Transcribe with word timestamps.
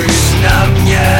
Spójrz 0.00 0.42
na 0.42 0.66
mnie. 0.66 1.19